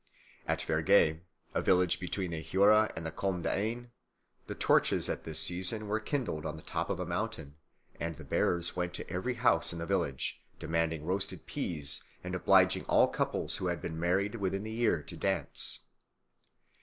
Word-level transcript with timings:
At 0.47 0.63
Verges, 0.63 1.17
a 1.53 1.61
village 1.61 1.99
between 1.99 2.31
the 2.31 2.41
Jura 2.41 2.91
and 2.95 3.05
the 3.05 3.11
Combe 3.11 3.43
d'Ain, 3.43 3.91
the 4.47 4.55
torches 4.55 5.07
at 5.07 5.25
this 5.25 5.39
season 5.39 5.87
were 5.87 5.99
kindled 5.99 6.43
on 6.43 6.55
the 6.55 6.63
top 6.63 6.89
of 6.89 6.99
a 6.99 7.05
mountain, 7.05 7.53
and 7.99 8.15
the 8.15 8.23
bearers 8.23 8.75
went 8.75 8.95
to 8.95 9.07
every 9.11 9.35
house 9.35 9.71
in 9.71 9.77
the 9.77 9.85
village, 9.85 10.41
demanding 10.57 11.05
roasted 11.05 11.45
peas 11.45 12.01
and 12.23 12.33
obliging 12.33 12.85
all 12.85 13.09
couples 13.09 13.57
who 13.57 13.67
had 13.67 13.79
been 13.79 13.99
married 13.99 14.33
within 14.37 14.63
the 14.63 14.71
year 14.71 15.03
to 15.03 15.15
dance. 15.15 15.81